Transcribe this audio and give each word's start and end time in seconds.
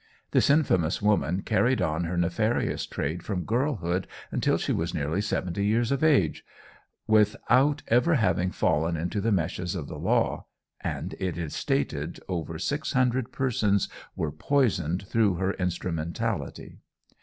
This 0.31 0.49
infamous 0.49 0.99
woman 0.99 1.43
carried 1.43 1.79
on 1.79 2.05
her 2.05 2.17
nefarious 2.17 2.87
trade 2.87 3.21
from 3.21 3.45
girlhood 3.45 4.07
until 4.31 4.57
she 4.57 4.71
was 4.73 4.95
nearly 4.95 5.21
seventy 5.21 5.63
years 5.63 5.91
of 5.91 6.03
age, 6.03 6.43
without 7.05 7.83
ever 7.87 8.15
having 8.15 8.49
fallen 8.49 8.97
into 8.97 9.21
the 9.21 9.31
meshes 9.31 9.75
of 9.75 9.87
the 9.87 9.99
law, 9.99 10.47
and 10.83 11.13
it 11.19 11.37
is 11.37 11.53
stated 11.53 12.19
over 12.27 12.57
six 12.57 12.93
hundred 12.93 13.31
persons 13.31 13.89
were 14.15 14.31
poisoned 14.31 15.03
through 15.05 15.35
her 15.35 15.53
instrumentality. 15.53 16.79